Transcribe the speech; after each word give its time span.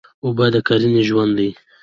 اوبه 0.25 0.45
د 0.53 0.55
کرنې 0.67 1.01
ژوند 1.09 1.33
دی. 1.37 1.49